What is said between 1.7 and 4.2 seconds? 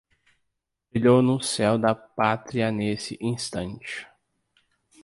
da Pátria nesse instante